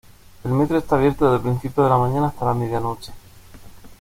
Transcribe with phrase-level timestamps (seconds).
[0.43, 3.11] El metro está abierto desde principios de la mañana hasta la medianoche.